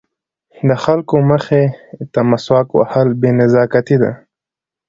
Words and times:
د 0.67 0.71
خلکو 0.83 1.15
مخې 1.29 1.63
ته 2.13 2.19
مسواک 2.29 2.67
وهل 2.77 3.07
بې 3.21 3.29
نزاکتي 3.39 3.97
ده. 4.03 4.11